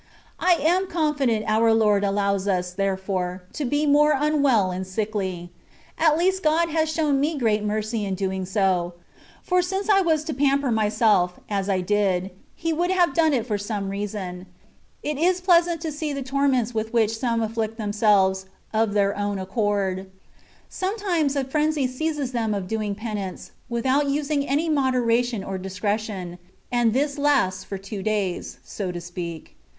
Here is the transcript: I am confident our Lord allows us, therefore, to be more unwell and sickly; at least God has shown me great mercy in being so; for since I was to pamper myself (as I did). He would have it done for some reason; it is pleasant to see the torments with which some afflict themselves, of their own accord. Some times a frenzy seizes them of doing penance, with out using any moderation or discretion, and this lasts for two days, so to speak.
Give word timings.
I 0.39 0.53
am 0.53 0.87
confident 0.87 1.45
our 1.47 1.71
Lord 1.75 2.03
allows 2.03 2.47
us, 2.47 2.73
therefore, 2.73 3.43
to 3.53 3.65
be 3.65 3.85
more 3.85 4.15
unwell 4.17 4.71
and 4.71 4.87
sickly; 4.87 5.51
at 5.95 6.17
least 6.17 6.41
God 6.41 6.69
has 6.69 6.91
shown 6.91 7.19
me 7.19 7.37
great 7.37 7.63
mercy 7.63 8.03
in 8.03 8.15
being 8.15 8.43
so; 8.47 8.95
for 9.43 9.61
since 9.61 9.89
I 9.89 10.01
was 10.01 10.23
to 10.23 10.33
pamper 10.33 10.71
myself 10.71 11.39
(as 11.51 11.69
I 11.69 11.81
did). 11.81 12.31
He 12.55 12.73
would 12.73 12.89
have 12.89 13.09
it 13.09 13.15
done 13.15 13.43
for 13.43 13.59
some 13.59 13.89
reason; 13.91 14.47
it 15.03 15.19
is 15.19 15.39
pleasant 15.39 15.81
to 15.81 15.91
see 15.91 16.11
the 16.13 16.23
torments 16.23 16.73
with 16.73 16.93
which 16.93 17.19
some 17.19 17.43
afflict 17.43 17.77
themselves, 17.77 18.47
of 18.73 18.93
their 18.95 19.15
own 19.15 19.37
accord. 19.37 20.09
Some 20.67 20.97
times 20.97 21.35
a 21.35 21.43
frenzy 21.43 21.85
seizes 21.85 22.31
them 22.31 22.55
of 22.55 22.67
doing 22.67 22.95
penance, 22.95 23.51
with 23.69 23.85
out 23.85 24.07
using 24.09 24.47
any 24.47 24.67
moderation 24.67 25.43
or 25.43 25.59
discretion, 25.59 26.39
and 26.71 26.91
this 26.91 27.19
lasts 27.19 27.63
for 27.63 27.77
two 27.77 28.01
days, 28.01 28.57
so 28.63 28.91
to 28.91 28.99
speak. 28.99 29.55